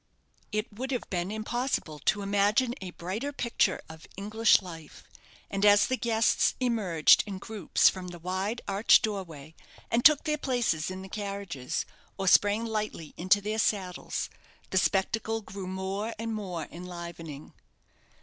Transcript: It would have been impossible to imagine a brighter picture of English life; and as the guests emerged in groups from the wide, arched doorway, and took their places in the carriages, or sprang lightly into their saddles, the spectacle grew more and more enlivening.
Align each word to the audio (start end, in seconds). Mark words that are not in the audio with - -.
It 0.51 0.73
would 0.73 0.89
have 0.89 1.07
been 1.11 1.29
impossible 1.29 1.99
to 1.99 2.23
imagine 2.23 2.73
a 2.81 2.89
brighter 2.89 3.31
picture 3.31 3.79
of 3.87 4.07
English 4.17 4.59
life; 4.59 5.03
and 5.47 5.63
as 5.63 5.85
the 5.85 5.95
guests 5.95 6.55
emerged 6.59 7.23
in 7.27 7.37
groups 7.37 7.87
from 7.87 8.07
the 8.07 8.17
wide, 8.17 8.61
arched 8.67 9.03
doorway, 9.03 9.53
and 9.91 10.03
took 10.03 10.23
their 10.23 10.39
places 10.39 10.89
in 10.89 11.03
the 11.03 11.07
carriages, 11.07 11.85
or 12.17 12.27
sprang 12.27 12.65
lightly 12.65 13.13
into 13.15 13.41
their 13.41 13.59
saddles, 13.59 14.27
the 14.71 14.79
spectacle 14.79 15.39
grew 15.41 15.67
more 15.67 16.15
and 16.17 16.33
more 16.33 16.67
enlivening. 16.71 17.53